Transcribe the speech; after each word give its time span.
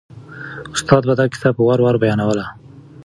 استاد 0.73 1.03
به 1.07 1.13
دا 1.19 1.25
کیسه 1.31 1.49
په 1.55 1.61
وار 1.67 1.79
وار 1.81 1.95
بیانوله. 2.03 2.45